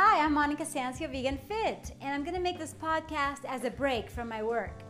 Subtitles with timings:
[0.00, 4.08] Hi, I'm Monica Sancio, Vegan Fit, and I'm gonna make this podcast as a break
[4.08, 4.84] from my work.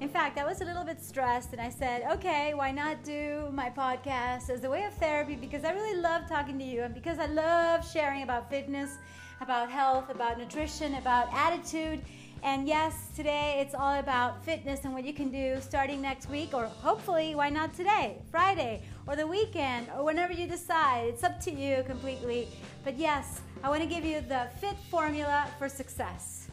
[0.00, 3.50] In fact, I was a little bit stressed and I said, okay, why not do
[3.52, 6.94] my podcast as a way of therapy because I really love talking to you and
[6.94, 8.96] because I love sharing about fitness,
[9.42, 12.00] about health, about nutrition, about attitude.
[12.42, 16.54] And yes, today it's all about fitness and what you can do starting next week,
[16.54, 21.08] or hopefully, why not today, Friday, or the weekend, or whenever you decide.
[21.08, 22.48] It's up to you completely.
[22.84, 26.48] But yes, I want to give you the FIT formula for success.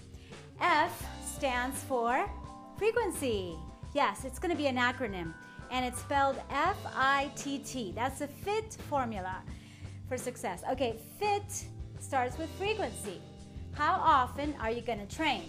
[0.60, 2.30] F stands for
[2.78, 3.56] frequency.
[3.94, 5.34] Yes, it's going to be an acronym,
[5.72, 7.94] and it's spelled F I T T.
[7.96, 9.38] That's the FIT formula
[10.08, 10.64] for success.
[10.72, 11.66] Okay, FIT
[12.00, 13.22] starts with frequency.
[13.74, 15.44] How often are you going to train?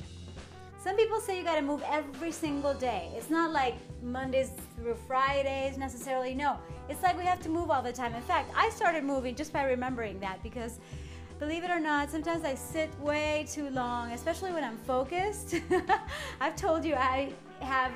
[0.82, 3.10] Some people say you got to move every single day.
[3.16, 6.34] It's not like Mondays through Fridays necessarily.
[6.34, 8.14] No, it's like we have to move all the time.
[8.14, 10.78] In fact, I started moving just by remembering that because
[11.38, 15.56] believe it or not, sometimes I sit way too long, especially when I'm focused.
[16.40, 17.92] I've told you I have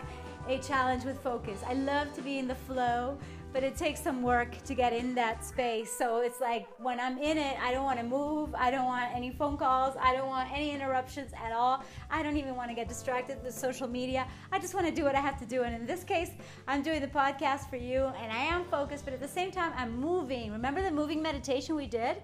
[0.48, 1.60] a challenge with focus.
[1.66, 3.18] I love to be in the flow,
[3.56, 5.90] but it takes some work to get in that space.
[5.90, 8.54] So it's like when I'm in it, I don't want to move.
[8.54, 9.94] I don't want any phone calls.
[9.98, 11.82] I don't want any interruptions at all.
[12.10, 14.26] I don't even want to get distracted with social media.
[14.52, 15.62] I just want to do what I have to do.
[15.62, 16.32] And in this case,
[16.68, 19.72] I'm doing the podcast for you and I am focused, but at the same time,
[19.74, 20.52] I'm moving.
[20.52, 22.18] Remember the moving meditation we did?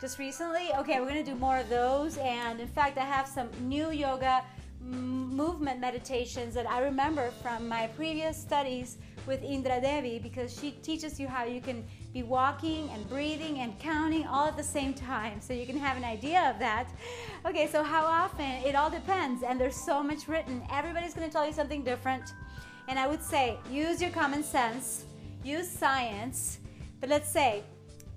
[0.00, 0.70] Just recently?
[0.78, 2.18] Okay, we're gonna do more of those.
[2.18, 4.42] And in fact, I have some new yoga
[4.80, 11.18] movement meditations that I remember from my previous studies with Indra Devi because she teaches
[11.18, 15.40] you how you can be walking and breathing and counting all at the same time
[15.40, 16.88] so you can have an idea of that.
[17.46, 18.50] Okay, so how often?
[18.64, 20.62] It all depends, and there's so much written.
[20.70, 22.34] Everybody's going to tell you something different.
[22.88, 25.04] And I would say use your common sense,
[25.44, 26.58] use science,
[27.00, 27.62] but let's say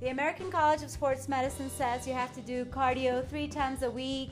[0.01, 3.89] the American College of Sports Medicine says you have to do cardio three times a
[3.89, 4.31] week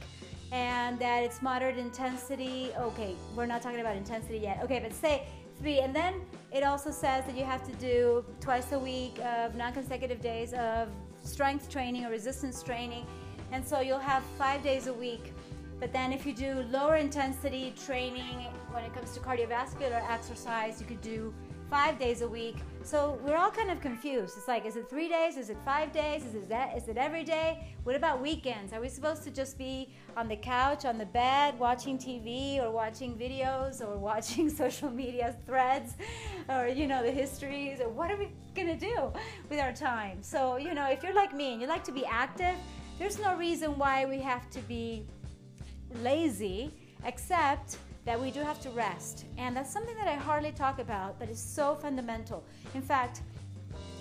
[0.52, 2.70] and that it's moderate intensity.
[2.78, 4.60] Okay, we're not talking about intensity yet.
[4.64, 5.24] Okay, but say
[5.60, 5.80] three.
[5.80, 6.22] And then
[6.52, 10.54] it also says that you have to do twice a week of non consecutive days
[10.54, 10.90] of
[11.22, 13.06] strength training or resistance training.
[13.52, 15.34] And so you'll have five days a week.
[15.80, 20.88] But then if you do lower intensity training when it comes to cardiovascular exercise, you
[20.88, 21.34] could do
[21.74, 22.58] five days a week.
[22.84, 24.38] So we're all kind of confused.
[24.38, 25.38] It's like, is it three days?
[25.38, 26.24] Is it five days?
[26.24, 27.66] Is it, that, is it every day?
[27.84, 28.74] What about weekends?
[28.74, 32.70] Are we supposed to just be on the couch, on the bed, watching TV or
[32.70, 35.94] watching videos or watching social media threads
[36.48, 37.82] or, you know, the histories?
[37.82, 39.12] Or what are we going to do
[39.50, 40.22] with our time?
[40.22, 42.54] So, you know, if you're like me and you like to be active,
[43.00, 45.08] there's no reason why we have to be
[46.04, 46.72] lazy
[47.04, 49.26] except that we do have to rest.
[49.38, 52.44] And that's something that I hardly talk about, but it's so fundamental.
[52.74, 53.22] In fact,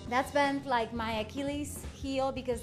[0.09, 2.61] that's been like my Achilles heel because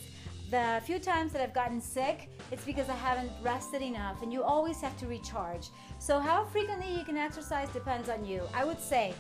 [0.52, 4.44] the few times that I've gotten sick, it's because I haven't rested enough, and you
[4.44, 5.70] always have to recharge.
[6.00, 8.42] So, how frequently you can exercise depends on you.
[8.54, 9.14] I would say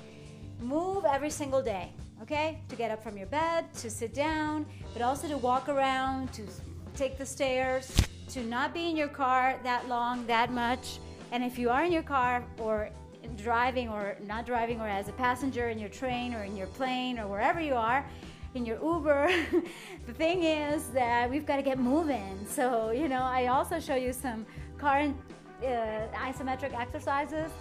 [0.60, 2.62] move every single day, okay?
[2.70, 6.42] To get up from your bed, to sit down, but also to walk around, to
[6.96, 7.96] take the stairs,
[8.30, 11.00] to not be in your car that long, that much
[11.32, 12.90] and if you are in your car or
[13.36, 17.20] driving or not driving or as a passenger in your train or in your plane
[17.20, 18.06] or wherever you are,
[18.56, 19.30] in your Uber,
[20.08, 22.46] the thing is that we've got to get moving.
[22.48, 24.46] So, you know, I also show you some
[24.78, 25.66] car uh,
[26.16, 27.52] isometric exercises.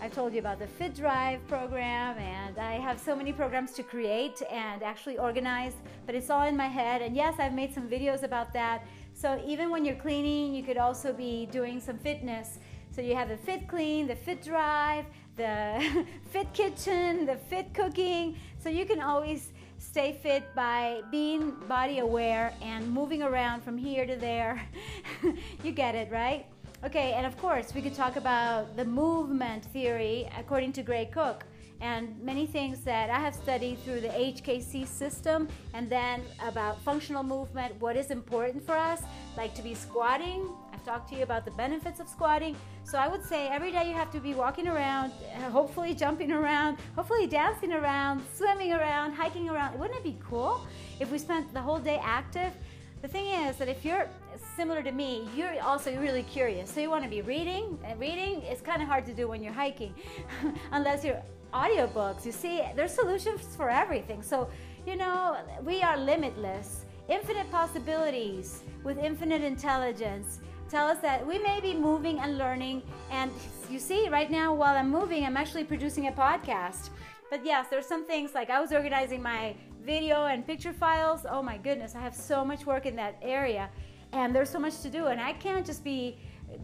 [0.00, 3.82] I've told you about the Fit Drive program, and I have so many programs to
[3.82, 5.72] create and actually organize,
[6.04, 7.00] but it's all in my head.
[7.00, 8.84] And yes, I've made some videos about that.
[9.14, 12.58] So even when you're cleaning, you could also be doing some fitness
[12.96, 15.04] so you have the Fit Clean, the Fit Drive,
[15.36, 18.38] the Fit Kitchen, the Fit Cooking.
[18.58, 24.06] So you can always stay fit by being body aware and moving around from here
[24.06, 24.66] to there.
[25.62, 26.46] you get it, right?
[26.84, 31.44] Okay, and of course, we could talk about the movement theory according to Gray Cook
[31.80, 37.22] and many things that I have studied through the HKC system, and then about functional
[37.22, 39.02] movement, what is important for us,
[39.36, 40.48] like to be squatting.
[40.76, 42.54] I've talked to you about the benefits of squatting.
[42.84, 45.10] So I would say every day you have to be walking around,
[45.50, 49.78] hopefully jumping around, hopefully dancing around, swimming around, hiking around.
[49.78, 50.66] Wouldn't it be cool
[51.00, 52.52] if we spent the whole day active?
[53.00, 54.06] The thing is that if you're
[54.54, 56.70] similar to me, you're also really curious.
[56.70, 59.42] So you want to be reading, and reading is kind of hard to do when
[59.42, 59.94] you're hiking,
[60.72, 61.22] unless you're
[61.54, 62.26] audiobooks.
[62.26, 64.22] You see, there's solutions for everything.
[64.22, 64.50] So,
[64.86, 66.84] you know, we are limitless.
[67.08, 70.40] Infinite possibilities with infinite intelligence
[70.70, 72.82] tell us that we may be moving and learning.
[73.10, 73.30] And
[73.70, 76.90] you see, right now, while I'm moving, I'm actually producing a podcast.
[77.30, 79.54] But yes, there's some things like I was organizing my
[79.84, 81.26] video and picture files.
[81.28, 83.68] Oh my goodness, I have so much work in that area.
[84.12, 86.16] and there's so much to do, and I can't just be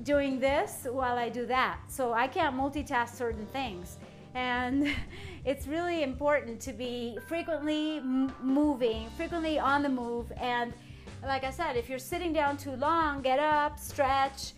[0.05, 1.81] doing this while I do that.
[1.89, 3.99] So I can't multitask certain things.
[4.35, 4.89] And
[5.45, 8.01] it's really important to be frequently
[8.41, 10.33] moving, frequently on the move.
[10.37, 10.73] And
[11.25, 14.53] like I said, if you're sitting down too long, get up, stretch.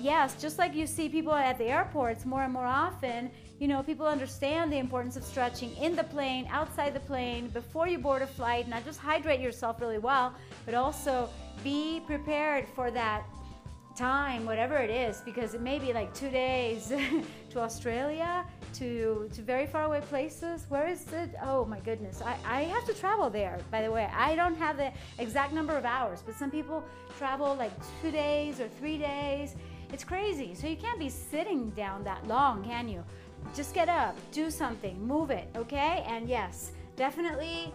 [0.00, 3.82] Yes, just like you see people at the airports more and more often, you know,
[3.82, 8.22] people understand the importance of stretching in the plane, outside the plane, before you board
[8.22, 10.34] a flight, not just hydrate yourself really well,
[10.64, 11.28] but also
[11.64, 13.24] be prepared for that
[13.98, 16.92] time, whatever it is, because it may be like two days
[17.50, 20.66] to Australia, to to very far away places.
[20.68, 21.34] Where is it?
[21.42, 23.58] Oh my goodness, I, I have to travel there.
[23.72, 26.84] By the way, I don't have the exact number of hours, but some people
[27.18, 29.56] travel like two days or three days.
[29.92, 30.54] It's crazy.
[30.54, 33.02] So you can't be sitting down that long, can you?
[33.54, 36.04] Just get up, do something, move it, okay?
[36.06, 37.72] And yes, definitely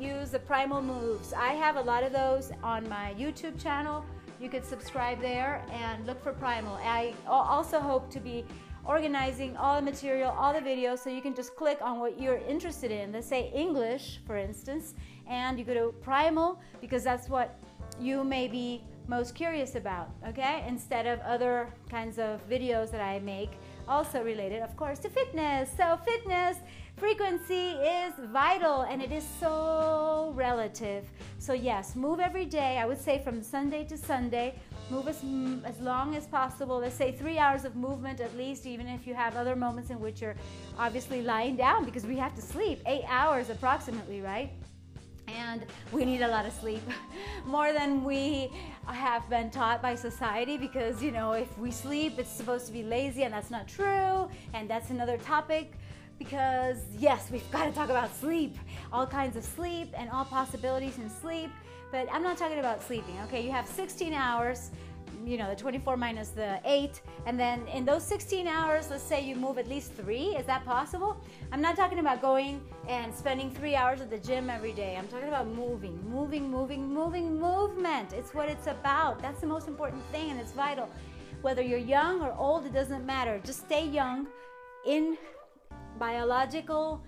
[0.00, 1.32] use the primal moves.
[1.32, 4.04] I have a lot of those on my YouTube channel.
[4.40, 6.74] You could subscribe there and look for primal.
[6.76, 8.44] I also hope to be
[8.84, 12.38] organizing all the material, all the videos, so you can just click on what you're
[12.38, 13.12] interested in.
[13.12, 14.94] Let's say English, for instance,
[15.26, 17.58] and you go to primal because that's what
[17.98, 20.64] you may be most curious about, okay?
[20.66, 23.50] Instead of other kinds of videos that I make,
[23.86, 25.70] also related, of course, to fitness.
[25.76, 26.58] So, fitness
[26.96, 31.04] frequency is vital and it is so relative.
[31.38, 32.78] So, yes, move every day.
[32.78, 34.54] I would say from Sunday to Sunday,
[34.90, 36.78] move as, mm, as long as possible.
[36.78, 40.00] Let's say three hours of movement at least, even if you have other moments in
[40.00, 40.36] which you're
[40.78, 44.50] obviously lying down because we have to sleep eight hours approximately, right?
[45.26, 46.82] and we need a lot of sleep
[47.46, 48.50] more than we
[48.86, 52.82] have been taught by society because you know if we sleep it's supposed to be
[52.82, 55.72] lazy and that's not true and that's another topic
[56.18, 58.56] because yes we've got to talk about sleep
[58.92, 61.50] all kinds of sleep and all possibilities in sleep
[61.90, 63.44] but i'm not talking about sleeping okay?
[63.44, 64.70] You have 16 hours
[65.26, 69.24] you know the 24 minus the 8 and then in those 16 hours let's say
[69.24, 71.16] you move at least three is that possible?
[71.52, 74.96] I'm not talking about going and spending three hours at the gym every day.
[74.96, 78.12] I'm talking about moving moving moving moving movement.
[78.12, 79.20] It's what it's about.
[79.20, 80.88] That's the most important thing and it's vital.
[81.42, 83.40] Whether you're young or old it doesn't matter.
[83.44, 84.26] Just stay young
[84.86, 85.16] in
[85.98, 87.04] biological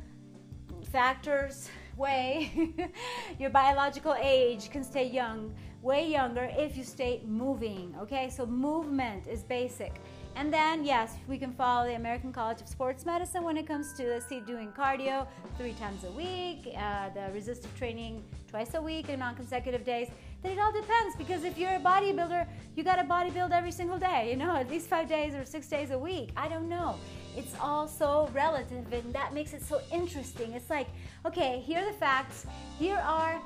[0.90, 2.72] factors way
[3.38, 5.54] your biological age can stay young
[5.86, 7.94] way younger if you stay moving.
[8.02, 10.00] Okay, so movement is basic.
[10.34, 13.92] And then, yes, we can follow the American College of Sports Medicine when it comes
[13.94, 18.82] to, let's see, doing cardio three times a week, uh, the resistive training twice a
[18.82, 20.08] week and on consecutive days.
[20.42, 23.98] Then it all depends because if you're a bodybuilder, you got to bodybuild every single
[23.98, 26.30] day, you know, at least five days or six days a week.
[26.36, 26.96] I don't know.
[27.36, 30.52] It's all so relative, and that makes it so interesting.
[30.52, 30.88] It's like,
[31.24, 32.46] okay, here are the facts.
[32.78, 33.40] Here are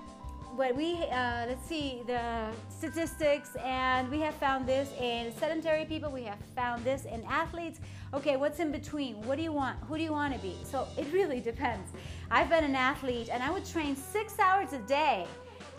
[0.56, 6.10] what we uh, let's see the statistics and we have found this in sedentary people
[6.10, 7.80] we have found this in athletes.
[8.12, 9.14] Okay what's in between?
[9.22, 9.78] What do you want?
[9.84, 10.56] Who do you want to be?
[10.64, 11.92] So it really depends.
[12.30, 15.26] I've been an athlete and i would train six hours a day.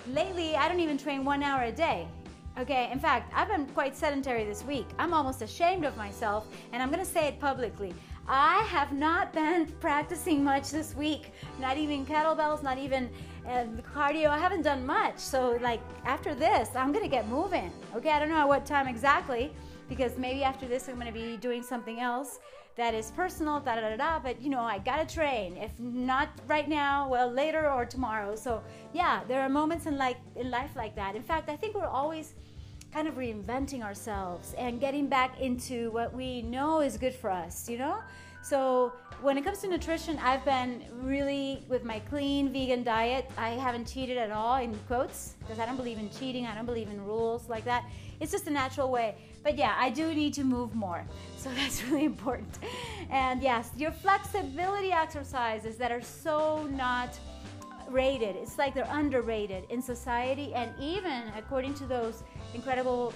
[0.08, 2.08] Lately i don't even train one hour a day
[2.60, 6.82] okay in fact i've been quite sedentary this week i'm almost ashamed of myself and
[6.82, 7.94] i'm to say it publicly
[8.28, 11.34] I have not been practicing much this week.
[11.60, 13.10] Not even kettlebells, not even
[13.46, 14.28] uh, cardio.
[14.30, 15.18] I haven't done much.
[15.18, 17.72] So, like, after this, I'm to get moving.
[17.96, 19.52] Okay, I don't know at what time exactly
[19.90, 22.40] because maybe after this, I'm to be doing something else
[22.78, 24.20] that is personal, da da da da.
[24.20, 25.58] But you know, I gotta train.
[25.58, 28.36] If not right now, well, later or tomorrow.
[28.36, 31.16] So yeah, there are moments in like in life like that.
[31.16, 32.36] In fact, I think we're always
[32.94, 37.70] kind of reinventing ourselves and getting back into what we know is good for us,
[37.70, 38.00] you know?
[38.44, 43.30] So, when it comes to nutrition, I've been really with my clean vegan diet.
[43.38, 46.48] I haven't cheated at all, in quotes, because I don't believe in cheating.
[46.48, 47.86] I don't believe in rules like that.
[48.20, 49.16] It's just a natural way.
[49.44, 51.06] But yeah, I do need to move more.
[51.38, 52.60] So that's really important.
[53.10, 57.18] And yes, your flexibility exercises that are so not
[57.92, 58.36] rated.
[58.36, 63.14] It's like they're underrated in society, and even according to those incredible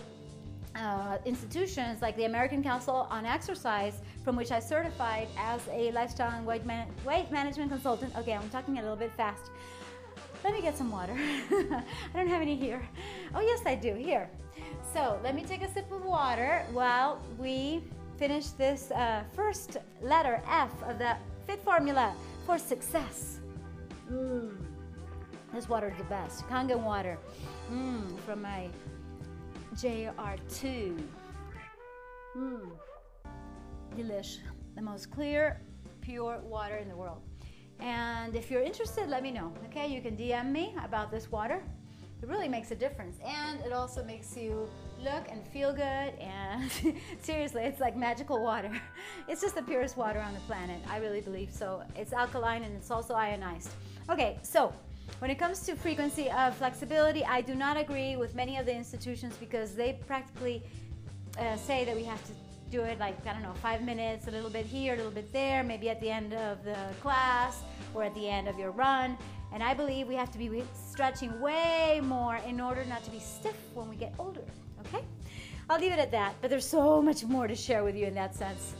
[0.75, 6.31] uh, institutions like the American Council on Exercise, from which I certified as a lifestyle
[6.31, 8.15] and weight, man- weight management consultant.
[8.17, 9.51] Okay, I'm talking a little bit fast.
[10.43, 11.13] Let me get some water.
[11.17, 12.87] I don't have any here.
[13.33, 13.95] Oh, yes, I do.
[13.95, 14.29] Here.
[14.93, 17.83] So let me take a sip of water while we
[18.17, 21.17] finish this uh, first letter F of the
[21.47, 22.13] FIT formula
[22.45, 23.39] for success.
[24.11, 24.64] Mm.
[25.55, 26.45] This water is the best.
[26.49, 27.17] Kangen water
[27.71, 28.67] mm, from my
[29.75, 31.01] JR2.
[32.37, 32.71] Mmm,
[33.95, 34.39] delish.
[34.75, 35.61] The most clear,
[36.01, 37.21] pure water in the world.
[37.79, 39.53] And if you're interested, let me know.
[39.67, 41.63] Okay, you can DM me about this water.
[42.21, 43.17] it really makes a difference.
[43.25, 44.67] And it also makes you
[45.01, 46.11] look and feel good.
[46.19, 46.69] And
[47.21, 48.71] seriously, it's like magical water.
[49.29, 50.81] It's just the purest water on the planet.
[50.89, 51.81] I really believe so.
[51.95, 53.71] It's alkaline and it's also ionized.
[54.09, 54.73] Okay, so
[55.19, 58.75] when it comes to frequency of flexibility, I do not agree with many of the
[58.75, 60.63] institutions because they practically
[61.39, 62.31] uh, say that we have to
[62.71, 65.31] do it like, I don't know, five minutes, a little bit here, a little bit
[65.31, 67.61] there, maybe at the end of the class
[67.93, 69.17] or at the end of your run.
[69.53, 73.19] And I believe we have to be stretching way more in order not to be
[73.19, 74.43] stiff when we get older.
[74.85, 75.03] Okay?
[75.69, 78.13] I'll leave it at that, but there's so much more to share with you in
[78.15, 78.75] that sense.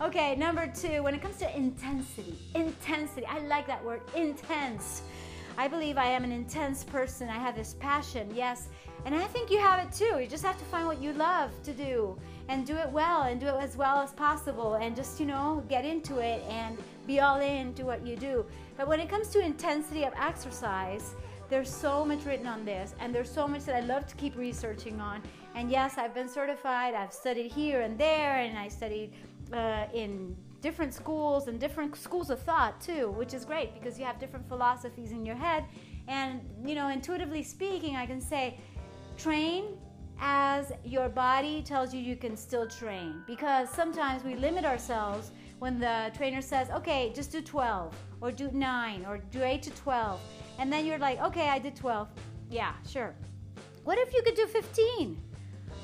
[0.00, 5.02] Okay, number two, when it comes to intensity, intensity, I like that word, intense.
[5.58, 7.28] I believe I am an intense person.
[7.28, 8.68] I have this passion, yes.
[9.04, 10.18] And I think you have it too.
[10.20, 13.40] You just have to find what you love to do and do it well and
[13.40, 16.76] do it as well as possible and just, you know, get into it and
[17.06, 18.44] be all in to what you do.
[18.76, 21.14] But when it comes to intensity of exercise,
[21.48, 24.36] there's so much written on this and there's so much that I love to keep
[24.36, 25.22] researching on.
[25.54, 26.94] And yes, I've been certified.
[26.94, 29.12] I've studied here and there and I studied
[29.52, 34.04] uh, in different schools and different schools of thought too, which is great because you
[34.04, 35.64] have different philosophies in your head.
[36.08, 38.58] And, you know, intuitively speaking, I can say
[39.16, 39.78] train
[40.18, 43.22] as your body tells you you can still train.
[43.26, 48.50] Because sometimes we limit ourselves when the trainer says okay just do 12 or do
[48.50, 50.18] 9 or do 8 to 12
[50.58, 52.08] and then you're like okay i did 12
[52.50, 53.14] yeah sure.
[53.84, 55.16] What if you could do 15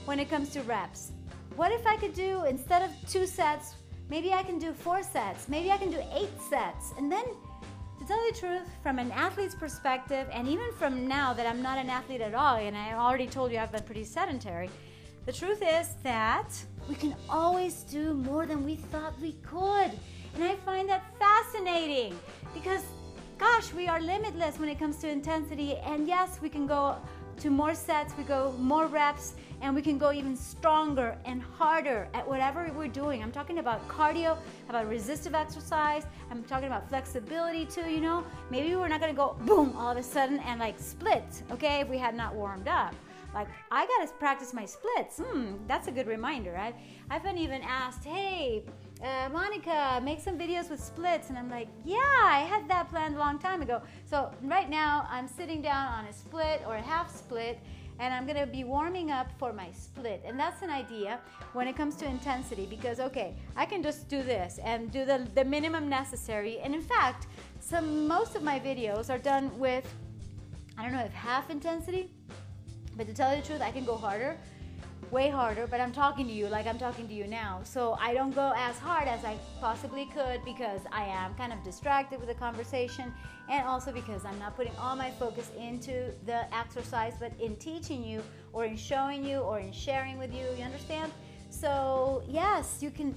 [0.04, 1.12] when it comes to reps?
[1.56, 3.75] What if i could do instead of two sets
[4.09, 7.25] maybe i can do four sets maybe i can do eight sets and then
[7.99, 11.63] to tell you the truth, from an athlete's perspective, and even from now that I'm
[11.63, 14.69] not an athlete at all, and I already told you I've been pretty sedentary,
[15.25, 16.51] the truth is that
[16.89, 19.91] we can always do more than we thought we could.
[20.35, 22.17] And I find that fascinating
[22.55, 22.83] because,
[23.39, 25.77] gosh, we are limitless when it comes to intensity.
[25.79, 26.97] And yes, we can go
[27.39, 32.09] to more sets, we go more reps, and we can go even stronger and harder
[32.15, 33.23] at whatever we're doing.
[33.23, 38.25] I'm talking about cardio, about resistive exercise, I'm talking about flexibility too, you know.
[38.51, 41.89] Maybe we're not gonna go boom all of a sudden and like split, okay, if
[41.89, 42.95] we had not warmed up.
[43.35, 45.19] Like, I gotta practice my splits.
[45.19, 46.75] Hmm, that's a good reminder, right?
[47.11, 48.65] I've been even asked, hey,
[49.03, 51.29] uh, Monica, make some videos with splits.
[51.29, 53.83] And I'm like, yeah, I had that planned a long time ago.
[54.07, 57.59] So right now I'm sitting down on a split or a half split
[57.99, 60.23] and I'm gonna be warming up for my split.
[60.26, 61.19] And that's an idea
[61.53, 65.26] when it comes to intensity because, okay, I can just do this and do the,
[65.35, 66.59] the minimum necessary.
[66.61, 67.26] And in fact,
[67.61, 69.93] some most of my videos are done with,
[70.79, 72.11] I don't know if half intensity,
[72.97, 74.38] but to tell you the truth, I can go harder
[75.11, 77.61] way harder, but I'm talking to you like I'm talking to you now.
[77.65, 81.63] So I don't go as hard as I possibly could because I am kind of
[81.63, 83.13] distracted with the conversation
[83.49, 88.05] and also because I'm not putting all my focus into the exercise, but in teaching
[88.05, 88.23] you
[88.53, 90.45] or in showing you or in sharing with you.
[90.57, 91.13] You understand?
[91.51, 93.15] So, yes, you can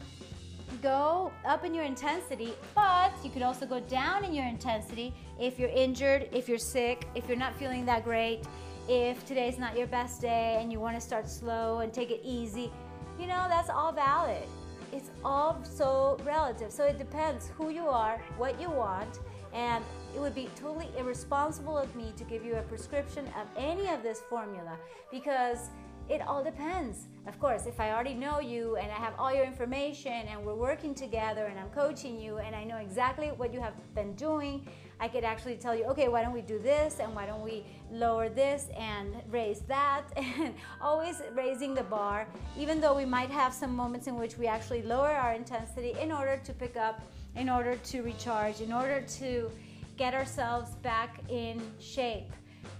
[0.81, 5.58] go up in your intensity, but you can also go down in your intensity if
[5.58, 8.46] you're injured, if you're sick, if you're not feeling that great
[8.89, 12.22] if today's not your best day and you want to start slow and take it
[12.24, 12.72] easy,
[13.19, 14.48] you know, that's all valid.
[14.91, 16.72] It's all so relative.
[16.72, 19.19] So it depends who you are, what you want,
[19.53, 23.88] and it would be totally irresponsible of me to give you a prescription of any
[23.89, 24.75] of this formula
[25.12, 25.69] because
[26.10, 27.05] it all depends.
[27.27, 30.55] Of course, if I already know you and I have all your information and we're
[30.55, 34.67] working together and I'm coaching you and I know exactly what you have been doing,
[35.00, 37.63] I could actually tell you, okay, why don't we do this and why don't we
[37.91, 42.27] lower this and raise that and always raising the bar,
[42.58, 46.12] even though we might have some moments in which we actually lower our intensity in
[46.12, 47.01] order to pick up,
[47.36, 49.50] in order to recharge, in order to
[49.98, 52.32] get ourselves back in shape.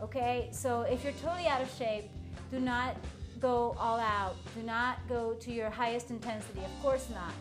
[0.02, 2.06] Okay, so if you're totally out of shape,
[2.52, 2.96] do not
[3.40, 4.36] go all out.
[4.56, 6.60] Do not go to your highest intensity.
[6.60, 7.34] Of course not.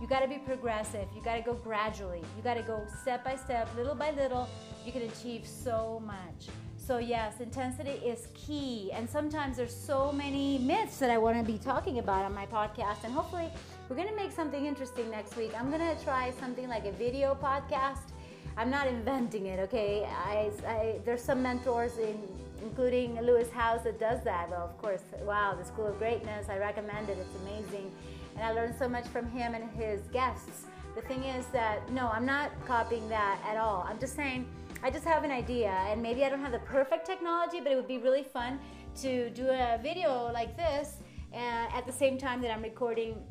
[0.00, 1.08] You got to be progressive.
[1.14, 2.20] You got to go gradually.
[2.36, 4.48] You got to go step by step, little by little.
[4.84, 6.48] You can achieve so much.
[6.76, 8.90] So, yes, intensity is key.
[8.92, 12.44] And sometimes there's so many myths that I want to be talking about on my
[12.46, 13.04] podcast.
[13.04, 13.48] And hopefully,
[13.88, 15.52] we're to make something interesting next week.
[15.58, 18.10] I'm to try something like a video podcast.
[18.56, 20.04] I'm not inventing it, okay?
[20.04, 22.18] I, I, there's some mentors, in,
[22.62, 24.50] including Lewis Howes, that does that.
[24.50, 26.48] Well, of course, wow, the School of Greatness.
[26.48, 27.18] I recommend it.
[27.18, 27.90] It's amazing
[28.36, 30.66] and I learned so much from him and his guests.
[30.94, 33.84] The thing is that no, I'm not copying that at all.
[33.88, 34.46] I'm just saying
[34.82, 37.76] I just have an idea, and maybe I don't have the perfect technology, but it
[37.76, 38.60] would be really fun
[39.02, 40.98] to do a video like this
[41.32, 43.22] uh, at the same time that I'm recording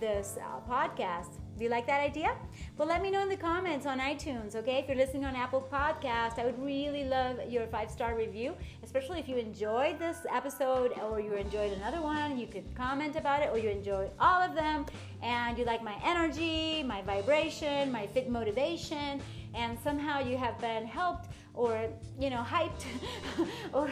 [0.00, 1.37] this uh, podcast.
[1.58, 2.36] Do you like that idea?
[2.76, 4.78] Well, let me know in the comments on iTunes, okay?
[4.78, 9.18] If you're listening on Apple Podcast, I would really love your five star review, especially
[9.18, 12.38] if you enjoyed this episode or you enjoyed another one.
[12.38, 14.86] You could comment about it or you enjoyed all of them
[15.20, 19.20] and you like my energy, my vibration, my fit motivation,
[19.52, 21.88] and somehow you have been helped or
[22.20, 22.84] you know hyped
[23.72, 23.90] or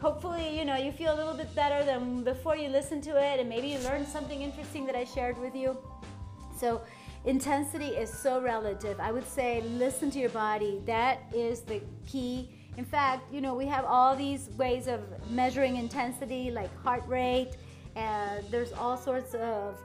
[0.00, 3.38] hopefully you know you feel a little bit better than before you listen to it
[3.38, 5.76] and maybe you learned something interesting that I shared with you.
[6.56, 6.80] So
[7.24, 8.98] intensity is so relative.
[9.00, 10.80] I would say listen to your body.
[10.86, 12.48] That is the key.
[12.76, 15.00] In fact, you know, we have all these ways of
[15.30, 17.52] measuring intensity, like heart rate,
[17.96, 19.78] and there's all sorts of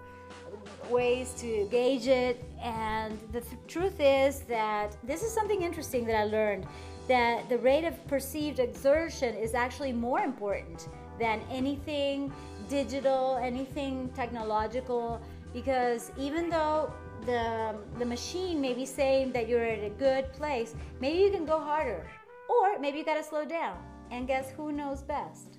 [0.90, 2.44] ways to gauge it.
[2.62, 6.66] And the th- truth is that this is something interesting that I learned
[7.08, 10.90] that the rate of perceived exertion is actually more important
[11.20, 12.32] than anything
[12.70, 15.22] digital, anything technological,
[15.54, 16.92] because even though
[17.26, 21.46] the, the machine may be saying that you're at a good place, maybe you can
[21.46, 22.06] go harder.
[22.50, 23.78] Or maybe you gotta slow down.
[24.12, 25.58] And guess who knows best?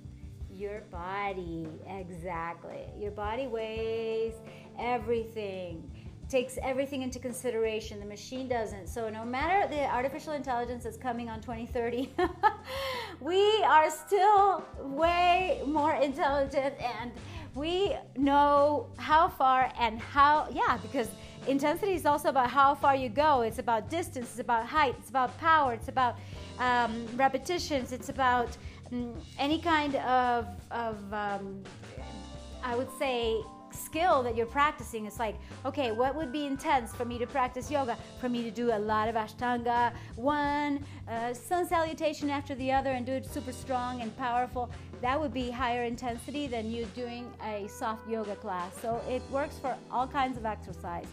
[0.51, 1.67] Your body.
[1.87, 2.85] Exactly.
[2.99, 4.33] Your body weighs
[4.79, 5.89] everything,
[6.27, 7.99] takes everything into consideration.
[7.99, 8.87] The machine doesn't.
[8.87, 12.11] So, no matter the artificial intelligence that's coming on 2030,
[13.21, 17.11] we are still way more intelligent and
[17.55, 21.09] we know how far and how, yeah, because
[21.47, 23.41] intensity is also about how far you go.
[23.41, 26.17] It's about distance, it's about height, it's about power, it's about
[26.59, 28.57] um, repetitions, it's about
[28.91, 31.63] um, any kind of, of um,
[32.63, 33.41] I would say,
[33.71, 35.05] skill that you're practicing.
[35.05, 37.97] It's like, okay, what would be intense for me to practice yoga?
[38.19, 42.91] For me to do a lot of Ashtanga, one uh, sun salutation after the other,
[42.91, 44.69] and do it super strong and powerful.
[45.01, 48.75] That would be higher intensity than you doing a soft yoga class.
[48.81, 51.07] So it works for all kinds of exercise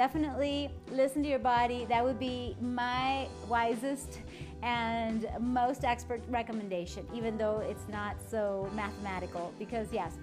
[0.00, 1.84] definitely listen to your body.
[1.90, 4.20] That would be my wisest
[4.62, 9.52] and most expert recommendation, even though it's not so mathematical.
[9.58, 10.14] Because, yes,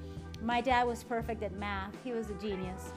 [0.41, 2.91] my dad was perfect at math, he was a genius.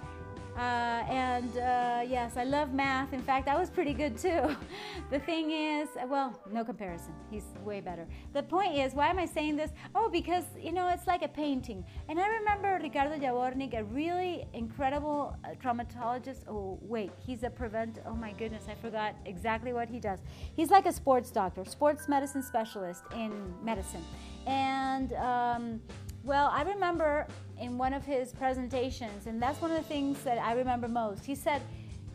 [0.56, 3.12] Uh, and uh, yes, I love math.
[3.12, 4.56] In fact, I was pretty good too.
[5.10, 7.14] the thing is, well, no comparison.
[7.30, 8.06] He's way better.
[8.32, 9.70] The point is, why am I saying this?
[9.94, 11.84] Oh, because, you know, it's like a painting.
[12.08, 16.48] And I remember Ricardo Javornik, a really incredible uh, traumatologist.
[16.48, 18.00] Oh, wait, he's a prevent.
[18.06, 20.18] Oh my goodness, I forgot exactly what he does.
[20.56, 24.04] He's like a sports doctor, sports medicine specialist in medicine.
[24.46, 25.80] And, um,
[26.22, 27.26] well, I remember
[27.58, 31.24] in one of his presentations, and that's one of the things that I remember most.
[31.24, 31.62] He said,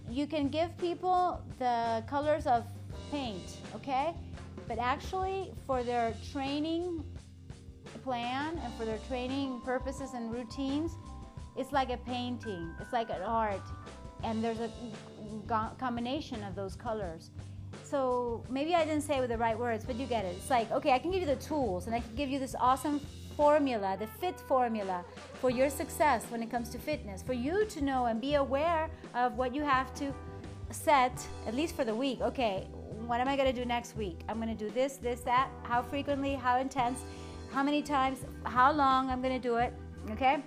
[0.10, 2.66] You can give people the colors of
[3.12, 4.14] paint, okay?
[4.68, 7.04] But actually, for their training
[8.04, 10.92] plan and for their training purposes and routines,
[11.56, 13.62] it's like a painting, it's like an art,
[14.24, 14.70] and there's a
[15.78, 17.32] combination of those colors.
[17.84, 20.36] So maybe I didn't say it with the right words, but you get it.
[20.38, 22.56] It's like, okay, I can give you the tools and I can give you this
[22.60, 23.00] awesome
[23.36, 25.04] formula, the fit formula
[25.42, 28.90] for your success when it comes to fitness, for you to know and be aware
[29.14, 30.14] of what you have to
[30.72, 32.22] set, at least for the week.
[32.22, 32.68] Okay,
[33.06, 34.22] what am I to do next week?
[34.28, 35.50] I'm to do this, this, that.
[35.64, 37.00] How frequently, how intense,
[37.52, 39.74] how many times, how long I'm to do it.
[40.12, 40.44] Okay?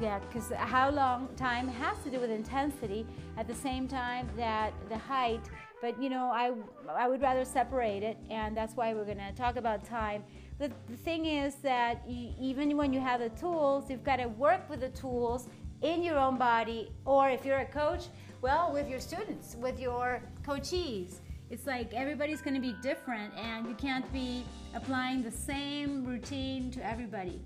[0.00, 4.72] Yeah, because how long time has to do with intensity at the same time that
[4.88, 5.42] the height.
[5.82, 6.52] But you know, I
[6.88, 10.24] I would rather separate it, and that's why we're to talk about time
[10.58, 14.26] the, the thing is that you, even when you have the tools, you've got to
[14.28, 15.48] work with the tools
[15.82, 18.06] in your own body, or if you're a coach,
[18.40, 21.14] well, with your students, with your coachees.
[21.50, 26.70] It's like everybody's going to be different, and you can't be applying the same routine
[26.72, 27.40] to everybody.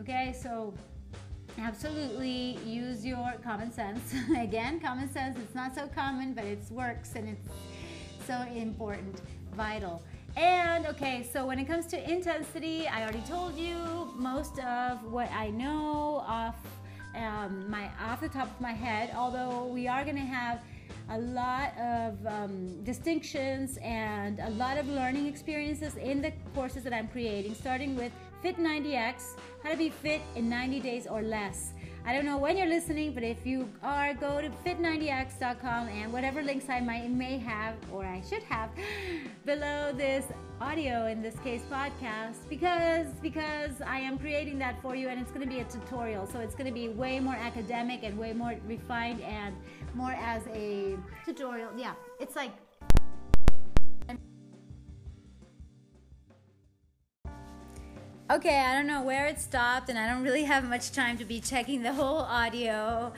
[0.00, 0.72] Okay, so
[1.58, 4.14] absolutely use your common sense.
[4.38, 7.48] Again, common sense, it's not so common, but it works and it's
[8.26, 9.20] so important,
[9.54, 10.02] vital.
[10.36, 15.30] And okay, so when it comes to intensity, I already told you most of what
[15.32, 16.56] I know off
[17.14, 19.10] um, my off the top of my head.
[19.16, 20.60] Although we are going to have
[21.10, 26.92] a lot of um, distinctions and a lot of learning experiences in the courses that
[26.92, 28.12] I'm creating, starting with
[28.42, 31.72] Fit 90X, how to be fit in 90 days or less.
[32.06, 36.42] I don't know when you're listening, but if you are, go to fit90x.com and whatever
[36.42, 38.70] links I might may have or I should have
[39.44, 40.24] below this
[40.60, 45.30] audio, in this case podcast, because because I am creating that for you and it's
[45.30, 46.26] going to be a tutorial.
[46.26, 49.54] So it's going to be way more academic and way more refined and
[49.94, 51.70] more as a tutorial.
[51.76, 52.52] Yeah, it's like
[58.30, 61.24] Okay, I don't know where it stopped, and I don't really have much time to
[61.24, 63.12] be checking the whole audio.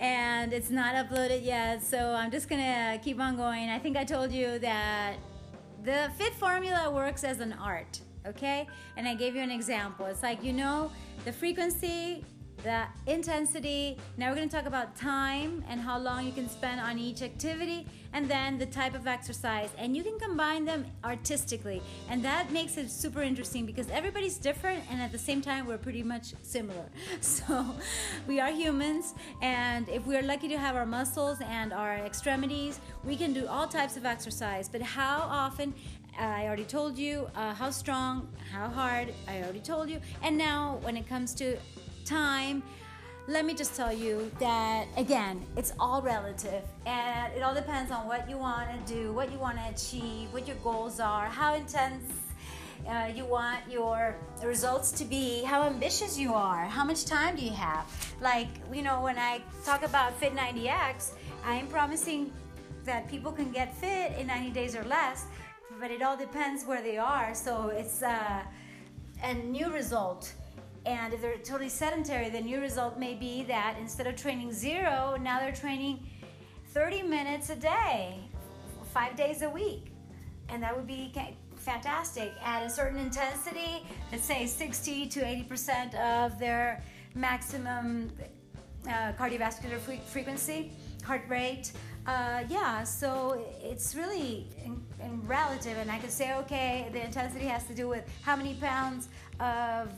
[0.00, 1.80] and it's not uploaded yet.
[1.82, 3.68] So I'm just gonna keep on going.
[3.68, 5.14] I think I told you that
[5.84, 8.66] the fit formula works as an art, okay?
[8.96, 10.06] And I gave you an example.
[10.06, 10.90] It's like you know
[11.24, 12.24] the frequency
[12.62, 13.96] the intensity.
[14.16, 17.86] Now we're to talk about time and how long you can spend on each activity,
[18.12, 19.70] and then the type of exercise.
[19.78, 24.82] And you can combine them artistically, and that makes it super interesting because everybody's different,
[24.90, 26.86] and at the same time, we're pretty much similar.
[27.20, 27.64] So
[28.26, 33.16] we are humans, and if we're lucky to have our muscles and our extremities, we
[33.16, 34.68] can do all types of exercise.
[34.68, 35.74] But how often
[36.18, 40.00] I already told you uh, how strong, how hard, I already told you.
[40.22, 41.56] And now, when it comes to
[42.08, 42.62] time.
[43.28, 48.06] Let me just tell you that again, it's all relative and it all depends on
[48.06, 51.54] what you want to do, what you want to achieve, what your goals are, how
[51.54, 52.10] intense
[52.88, 57.44] uh, you want your results to be, how ambitious you are, how much time do
[57.44, 57.84] you have.
[58.22, 61.10] Like, you know, when I talk about Fit 90X,
[61.44, 62.32] I am promising
[62.86, 65.26] that people can get fit in 90 days or less,
[65.78, 67.34] but it all depends where they are.
[67.34, 68.40] So it's uh,
[69.22, 70.32] a new result
[70.86, 75.16] and if they're totally sedentary, then your result may be that instead of training zero,
[75.20, 76.06] now they're training
[76.68, 78.20] 30 minutes a day,
[78.92, 79.92] five days a week.
[80.48, 81.12] And that would be
[81.56, 82.32] fantastic.
[82.42, 86.82] At a certain intensity, let's say 60 to 80% of their
[87.14, 88.10] maximum
[88.86, 90.72] uh, cardiovascular fre- frequency,
[91.04, 91.72] heart rate.
[92.06, 97.44] Uh, yeah, so it's really in, in relative, and I could say, okay, the intensity
[97.46, 99.08] has to do with how many pounds
[99.40, 99.92] of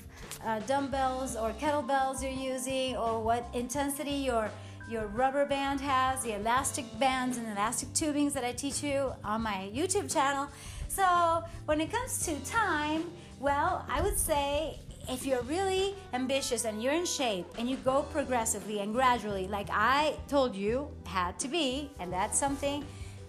[0.45, 4.51] uh, dumbbells or kettlebells you're using or what intensity your
[4.89, 9.43] your rubber band has, the elastic bands and elastic tubings that I teach you on
[9.43, 10.49] my YouTube channel.
[10.89, 13.05] So when it comes to time,
[13.39, 18.03] well, I would say if you're really ambitious and you're in shape and you go
[18.03, 22.85] progressively and gradually, like I told you had to be, and that's something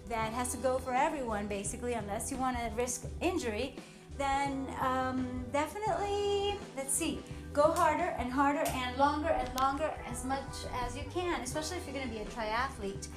[0.10, 3.76] that has to go for everyone basically, unless you want to risk injury
[4.22, 7.20] then um, definitely, let's see,
[7.54, 10.54] go harder and harder and longer and longer as much
[10.84, 13.08] as you can, especially if you're going to be a triathlete.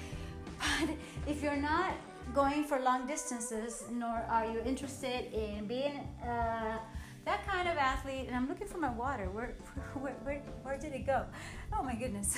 [0.59, 0.89] But
[1.27, 1.93] if you're not
[2.35, 6.79] going for long distances, nor are you interested in being uh,
[7.25, 9.31] that kind of athlete, and I'm looking for my water.
[9.31, 9.55] Where,
[9.95, 11.25] where, where, where did it go?
[11.73, 12.37] Oh my goodness.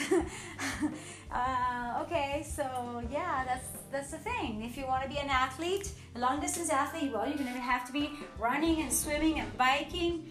[1.33, 4.63] uh, okay, so yeah, that's that's the thing.
[4.63, 7.87] If you want to be an athlete, a long distance athlete, well, you're gonna have
[7.87, 10.31] to be running and swimming and biking.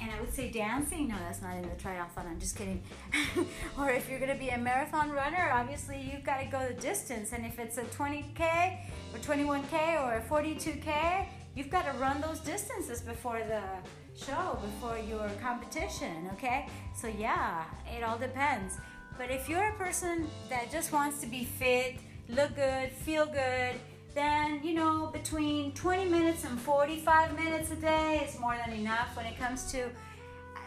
[0.00, 1.08] And I would say dancing.
[1.08, 2.26] No, that's not in the triathlon.
[2.26, 2.82] I'm just kidding.
[3.78, 7.32] or if you're gonna be a marathon runner, obviously you've got to go the distance.
[7.32, 8.78] And if it's a 20k
[9.12, 13.62] or 21k or a 42k, you've got to run those distances before the
[14.16, 16.68] show, before your competition, okay?
[16.94, 18.78] So, yeah, it all depends.
[19.18, 21.96] But if you're a person that just wants to be fit,
[22.28, 23.74] look good, feel good,
[24.14, 29.16] then you know between 20 minutes and 45 minutes a day is more than enough
[29.16, 29.88] when it comes to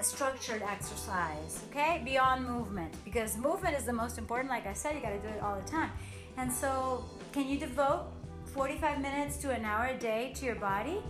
[0.02, 5.02] structured exercise okay beyond movement because movement is the most important like i said you
[5.02, 5.92] got to do it all the time
[6.38, 8.08] and so can you devote
[8.54, 11.02] 45 minutes to an hour a day to your body.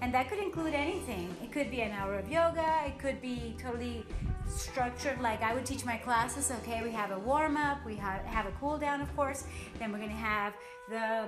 [0.00, 1.34] And that could include anything.
[1.42, 4.04] It could be an hour of yoga, it could be totally
[4.48, 6.50] structured like I would teach my classes.
[6.62, 9.44] Okay, we have a warm up, we have, have a cool down, of course.
[9.78, 10.54] Then we're gonna have
[10.88, 11.26] the,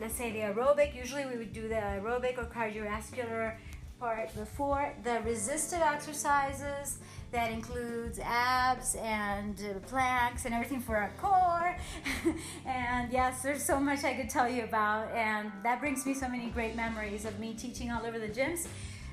[0.00, 0.94] let's say the aerobic.
[0.94, 3.56] Usually we would do the aerobic or cardiovascular
[3.98, 6.98] part before the resistive exercises
[7.32, 11.76] that includes abs and uh, planks and everything for our core.
[12.66, 16.28] and yes, there's so much I could tell you about, and that brings me so
[16.28, 18.66] many great memories of me teaching all over the gyms.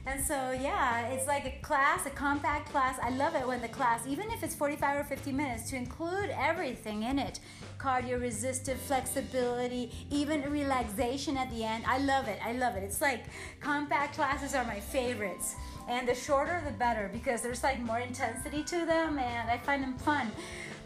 [0.07, 2.97] And so, yeah, it's like a class, a compact class.
[3.03, 6.29] I love it when the class, even if it's 45 or 50 minutes, to include
[6.29, 7.41] everything in it
[7.77, 11.83] cardio resistive flexibility, even relaxation at the end.
[11.85, 12.39] I love it.
[12.43, 12.83] I love it.
[12.83, 13.25] It's like
[13.59, 15.55] compact classes are my favorites
[15.89, 19.83] and the shorter the better because there's like more intensity to them and I find
[19.83, 20.31] them fun.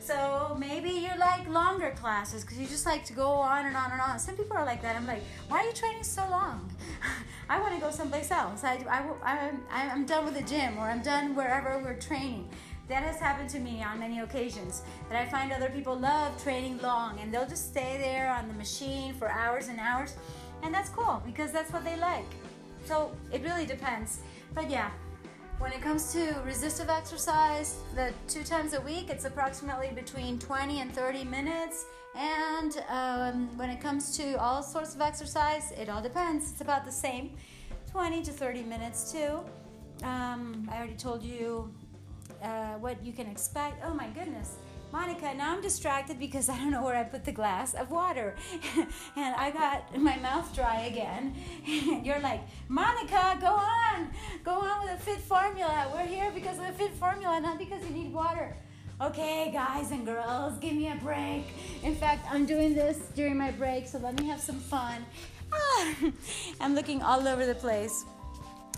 [0.01, 3.91] So maybe you like longer classes because you just like to go on and on
[3.91, 4.17] and on.
[4.17, 4.95] Some people are like that.
[4.95, 6.71] I'm like, why are you training so long?
[7.49, 8.63] I want to go someplace else.
[8.63, 12.49] I, I, I'm, I'm done with the gym or I'm done wherever we're training.
[12.87, 14.81] That has happened to me on many occasions.
[15.07, 18.55] That I find other people love training long and they'll just stay there on the
[18.55, 20.15] machine for hours and hours.
[20.63, 22.25] And that's cool because that's what they like.
[22.85, 24.21] So it really depends.
[24.55, 24.89] But yeah,
[25.61, 30.79] when it comes to resistive exercise, the two times a week, it's approximately between 20
[30.81, 31.85] and 30 minutes.
[32.15, 36.51] And um, when it comes to all sorts of exercise, it all depends.
[36.51, 37.37] It's about the same
[37.91, 39.39] 20 to 30 minutes, too.
[40.03, 41.71] Um, I already told you
[42.41, 43.83] uh, what you can expect.
[43.85, 44.55] Oh my goodness.
[44.91, 48.35] Monica, now I'm distracted because I don't know where I put the glass of water.
[49.15, 51.33] and I got my mouth dry again.
[52.03, 54.09] You're like, Monica, go on.
[54.43, 55.89] Go on with the fit formula.
[55.93, 58.57] We're here because of the fit formula, not because you need water.
[58.99, 61.45] Okay, guys and girls, give me a break.
[61.83, 65.05] In fact, I'm doing this during my break, so let me have some fun.
[66.59, 68.05] I'm looking all over the place.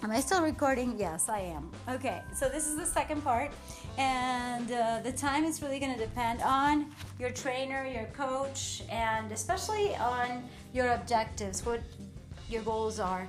[0.04, 0.96] Am I still recording?
[0.98, 1.72] Yes, I am.
[1.90, 3.52] Okay, so this is the second part,
[3.98, 6.88] and uh, the time is really going to depend on
[7.20, 11.82] your trainer, your coach, and especially on your objectives, what
[12.50, 13.28] your goals are.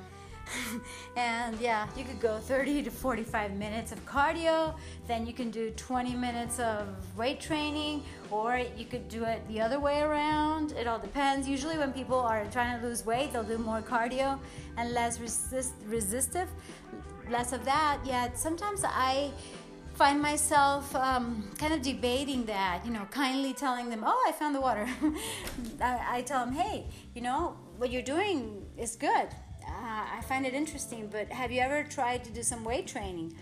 [1.17, 4.75] and yeah, you could go 30 to 45 minutes of cardio,
[5.07, 9.61] then you can do 20 minutes of weight training, or you could do it the
[9.61, 10.73] other way around.
[10.73, 11.49] It all depends.
[11.49, 14.39] Usually, when people are trying to lose weight, they'll do more cardio
[14.77, 16.49] and less resist- resistive,
[17.31, 17.99] less of that.
[18.05, 19.31] Yet sometimes I
[19.95, 24.55] find myself um, kind of debating that, you know, kindly telling them, oh, I found
[24.55, 24.89] the water.
[25.81, 29.29] I, I, tell them, hey, you know, what you're doing is good
[29.67, 33.35] uh, I find it interesting, but have you ever tried to do some weight training?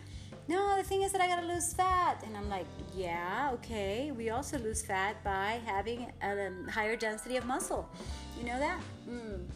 [0.48, 2.22] No, the thing is that I gotta lose fat.
[2.26, 4.12] And I'm like, yeah, okay.
[4.12, 7.88] We also lose fat by having a higher density of muscle.
[8.38, 8.80] You know that?
[9.08, 9.46] Mm.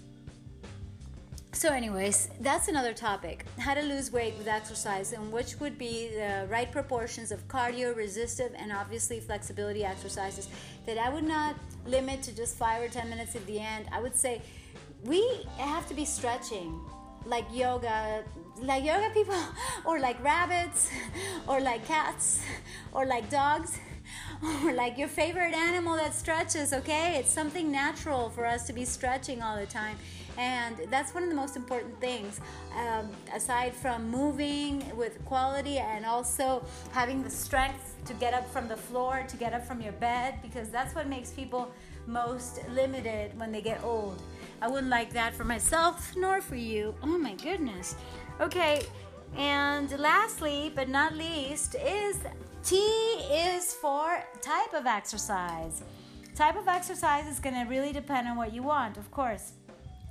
[1.57, 3.47] So, anyways, that's another topic.
[3.59, 7.97] How to lose weight with exercise and which would be the right proportions of cardio,
[7.97, 10.51] resistive, and obviously flexibility exercises
[10.85, 13.87] that I would not limit to just five or 10 minutes at the end.
[13.91, 14.43] I would say
[15.03, 16.79] we have to be stretching
[17.25, 18.23] like yoga
[18.61, 19.35] like yoga people
[19.87, 20.91] or like rabbits
[21.49, 22.43] or like cats
[22.93, 23.79] or like dogs
[24.63, 27.17] or like your favorite animal that stretches okay?
[27.17, 29.97] It's something natural for us to be stretching all the time
[30.39, 32.41] and that's one of the most important things
[32.79, 38.69] um, aside from moving with quality and also having the strength to get up from
[38.69, 41.71] the floor to get up from your bed because that's what makes people
[42.07, 44.23] most limited when they get old
[44.61, 46.95] I wouldn't like that for myself nor for you.
[47.03, 47.95] Oh my goodness.
[48.41, 48.83] Okay,
[49.37, 52.19] and lastly but not least is
[52.65, 55.83] T is for type of exercise.
[56.35, 59.53] Type of exercise is going to really depend on what you want, of course,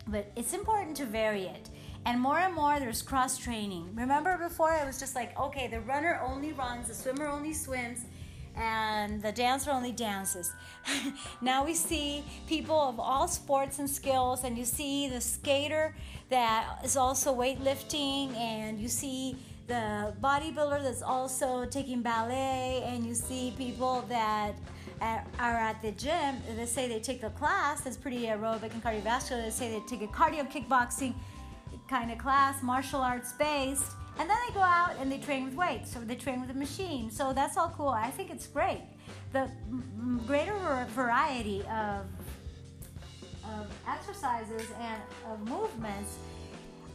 [0.08, 1.70] but it's important to vary it.
[2.06, 3.90] And more and more, there's cross training.
[3.96, 8.06] Remember before, it was just like, okay, the runner only runs, the swimmer only swims,
[8.56, 10.54] and the dancer only dances.
[11.42, 15.96] now we see people of all sports and skills, and you see the skater
[16.30, 19.36] that is also weightlifting, and you see
[19.68, 24.54] the bodybuilder that's also taking ballet, and you see people that
[25.02, 26.36] are at the gym.
[26.56, 29.44] They say they take a class that's pretty aerobic and cardiovascular.
[29.44, 31.14] They say they take a cardio kickboxing
[31.88, 35.56] kind of class, martial arts based and then they go out and they train with
[35.56, 37.12] weights or they train with a machine.
[37.12, 37.90] So that's all cool.
[37.90, 38.82] I think it's great.
[39.34, 39.50] The
[40.26, 42.06] greater variety of,
[43.44, 46.18] of exercises and of movements,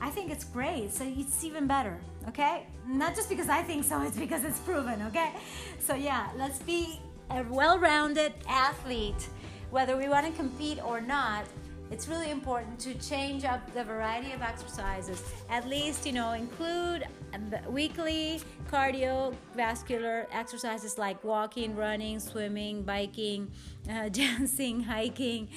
[0.01, 0.93] I think it's great.
[0.93, 2.67] So it's even better, okay?
[2.87, 5.33] Not just because I think so, it's because it's proven, okay?
[5.79, 9.29] So yeah, let's be a well rounded athlete,
[9.71, 11.45] whether we want to compete or not
[11.91, 15.23] it's really important to change up the variety of exercises.
[15.49, 17.05] At least, you know, include
[17.69, 23.51] weekly cardiovascular exercises like walking, running, swimming, biking,
[23.91, 25.49] uh, dancing, hiking,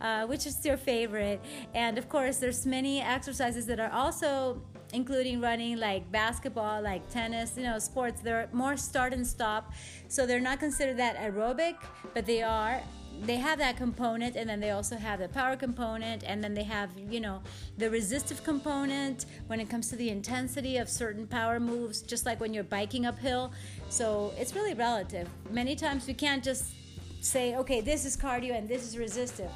[0.00, 1.40] uh, which is your favorite.
[1.74, 4.62] And of course, there's many exercises that are also
[4.94, 9.72] including running like basketball like tennis you know sports they're more start and stop
[10.08, 11.76] so they're not considered that aerobic
[12.12, 12.78] but they are
[13.24, 16.64] they have that component and then they also have the power component and then they
[16.64, 17.40] have you know
[17.78, 22.40] the resistive component when it comes to the intensity of certain power moves just like
[22.40, 23.52] when you're biking uphill.
[23.88, 25.28] So it's really relative.
[25.50, 26.74] Many times we can't just
[27.20, 29.50] say okay this is cardio and this is resistive.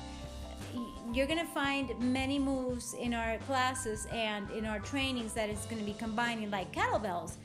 [1.13, 5.65] You're going to find many moves in our classes and in our trainings that is
[5.67, 7.37] going to be combining like kettlebells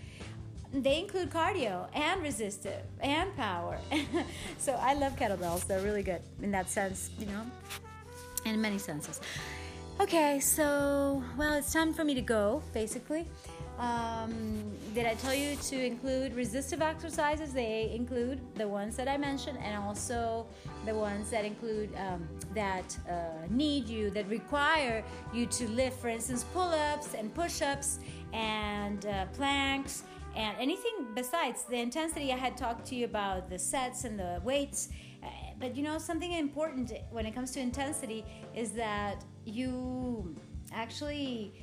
[0.73, 3.77] they include cardio and resistive and power.
[4.57, 5.67] so I love kettlebells.
[5.67, 7.45] They're really good in that sense, you know,
[8.45, 9.19] in many senses.
[9.99, 13.27] Okay, so well, it's time for me to go, basically.
[13.77, 17.51] Um, did I tell you to include resistive exercises?
[17.51, 20.45] They include the ones that I mentioned, and also
[20.85, 25.03] the ones that include um, that uh, need you, that require
[25.33, 27.99] you to lift, for instance, pull ups and push ups
[28.33, 30.03] and uh, planks
[30.35, 34.41] and anything besides the intensity i had talked to you about the sets and the
[34.43, 34.89] weights
[35.23, 35.27] uh,
[35.59, 40.35] but you know something important when it comes to intensity is that you
[40.73, 41.53] actually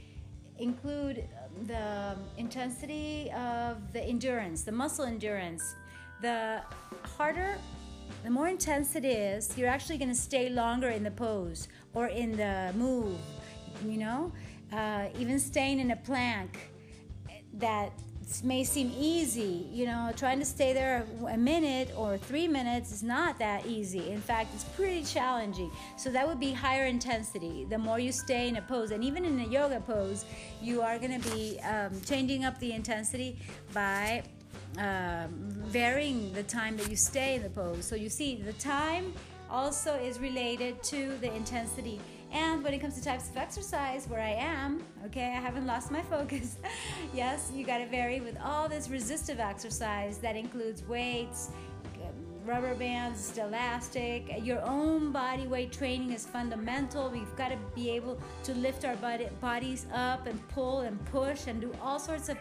[0.58, 1.28] include
[1.66, 5.74] the intensity of the endurance the muscle endurance
[6.20, 6.60] the
[7.16, 7.56] harder
[8.24, 12.08] the more intense it is, you're actually going to stay longer in the pose or
[12.08, 13.18] in the move.
[13.84, 14.32] You know,
[14.72, 16.70] uh, even staying in a plank
[17.54, 17.92] that
[18.42, 19.66] may seem easy.
[19.72, 24.10] You know, trying to stay there a minute or three minutes is not that easy.
[24.10, 25.70] In fact, it's pretty challenging.
[25.96, 27.66] So that would be higher intensity.
[27.68, 30.24] The more you stay in a pose, and even in a yoga pose,
[30.62, 33.38] you are going to be um, changing up the intensity
[33.72, 34.22] by
[34.78, 35.28] um,
[35.66, 37.84] varying the time that you stay in the pose.
[37.84, 39.12] So you see, the time
[39.50, 42.00] also is related to the intensity
[42.32, 45.90] and when it comes to types of exercise, where I am, okay, I haven't lost
[45.90, 46.56] my focus.
[47.14, 51.50] yes, you got to vary with all this resistive exercise that includes weights,
[52.48, 54.24] rubber bands, elastic.
[54.42, 57.10] Your own body weight training is fundamental.
[57.10, 61.46] We've got to be able to lift our body, bodies up and pull and push
[61.46, 62.38] and do all sorts of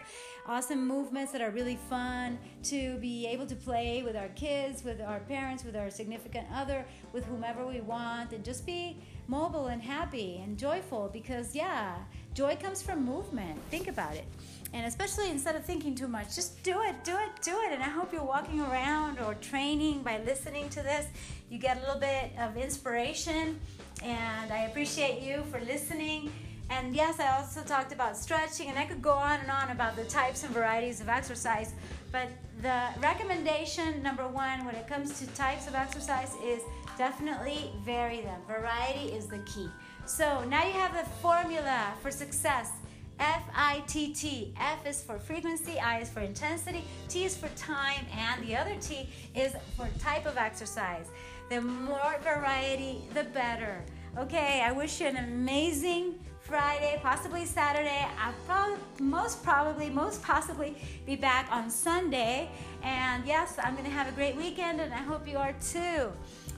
[0.48, 5.00] awesome movements that are really fun to be able to play with our kids, with
[5.00, 9.82] our parents, with our significant other, with whomever we want, and just be mobile and
[9.82, 11.96] happy and joyful because, yeah,
[12.32, 13.60] joy comes from movement.
[13.70, 14.24] Think about it.
[14.72, 17.72] And especially instead of thinking too much, just do it, do it, do it.
[17.72, 21.06] And I hope you're walking around or training by listening to this.
[21.50, 23.60] You get a little bit of inspiration.
[24.02, 26.30] And I appreciate you for listening.
[26.70, 29.96] And yes, I also talked about stretching, and I could go on and on about
[29.96, 31.72] the types and varieties of exercise.
[32.12, 32.28] But
[32.62, 36.62] the recommendation number one when it comes to types of exercise is
[36.96, 38.40] definitely vary them.
[38.46, 39.68] Variety is the key.
[40.04, 42.70] So now you have the formula for success.
[43.18, 44.54] F I T T.
[44.60, 48.76] F is for frequency, I is for intensity, T is for time, and the other
[48.80, 51.06] T is for type of exercise.
[51.50, 53.82] The more variety, the better.
[54.16, 56.14] Okay, I wish you an amazing
[56.48, 58.06] Friday, possibly Saturday.
[58.18, 62.48] I'll probably, most probably, most possibly be back on Sunday.
[62.82, 66.10] And yes, I'm going to have a great weekend, and I hope you are too.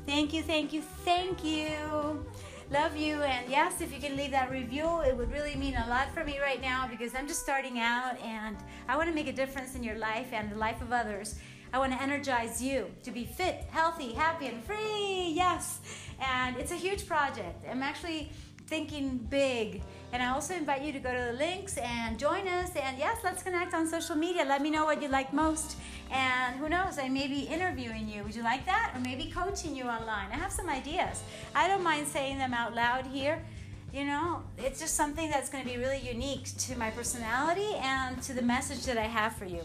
[0.06, 2.24] Thank you, thank you, thank you.
[2.70, 3.20] Love you.
[3.22, 6.22] And yes, if you can leave that review, it would really mean a lot for
[6.22, 9.74] me right now because I'm just starting out and I want to make a difference
[9.74, 11.34] in your life and the life of others.
[11.72, 15.32] I want to energize you to be fit, healthy, happy, and free.
[15.34, 15.80] Yes.
[16.20, 17.64] And it's a huge project.
[17.68, 18.30] I'm actually
[18.70, 19.82] thinking big.
[20.12, 22.70] And I also invite you to go to the links and join us.
[22.74, 24.44] And yes, let's connect on social media.
[24.44, 25.76] Let me know what you like most.
[26.10, 28.24] And who knows, I may be interviewing you.
[28.24, 28.92] Would you like that?
[28.94, 30.28] Or maybe coaching you online.
[30.32, 31.22] I have some ideas.
[31.54, 33.44] I don't mind saying them out loud here.
[33.92, 38.22] You know, it's just something that's going to be really unique to my personality and
[38.22, 39.62] to the message that I have for you.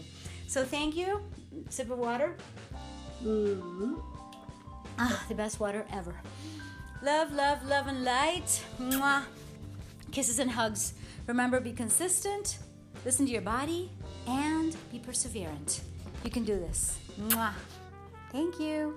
[0.48, 1.22] So thank you.
[1.70, 2.36] Sip of water.
[3.24, 3.94] Mm-hmm.
[4.98, 6.14] Ah, the best water ever.
[7.02, 8.64] Love, love, love, and light.
[8.80, 9.22] Mwah.
[10.12, 10.94] Kisses and hugs.
[11.26, 12.58] Remember, be consistent,
[13.04, 13.90] listen to your body,
[14.26, 15.80] and be perseverant.
[16.24, 16.98] You can do this.
[17.20, 17.52] Mwah.
[18.32, 18.96] Thank you.